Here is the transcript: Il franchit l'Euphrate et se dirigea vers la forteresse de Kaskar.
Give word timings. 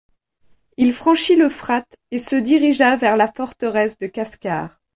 Il 0.77 0.93
franchit 0.93 1.35
l'Euphrate 1.35 1.95
et 2.09 2.17
se 2.17 2.35
dirigea 2.35 2.95
vers 2.95 3.15
la 3.15 3.31
forteresse 3.31 3.99
de 3.99 4.07
Kaskar. 4.07 4.81